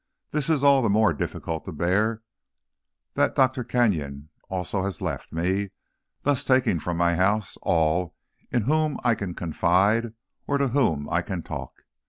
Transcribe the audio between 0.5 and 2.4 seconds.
all the more difficult to bear